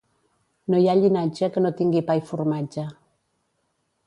No 0.73 0.79
hi 0.83 0.87
ha 0.87 0.95
llinatge 1.01 1.49
que 1.57 1.63
no 1.67 1.73
tingui 1.83 2.03
pa 2.09 2.17
i 2.21 2.25
formatge. 2.31 2.87